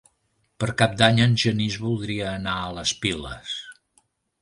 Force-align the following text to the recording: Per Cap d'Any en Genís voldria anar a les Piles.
Per 0.63 0.69
Cap 0.81 0.95
d'Any 1.01 1.21
en 1.27 1.37
Genís 1.45 1.79
voldria 1.85 2.33
anar 2.41 2.59
a 2.65 2.75
les 2.81 2.97
Piles. 3.07 3.57